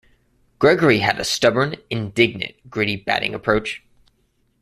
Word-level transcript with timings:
Gregory 0.57 0.97
had 1.01 1.19
a 1.19 1.23
stubborn, 1.23 1.75
"indignant", 1.91 2.55
gritty 2.71 2.95
batting 2.95 3.35
approach. 3.35 3.83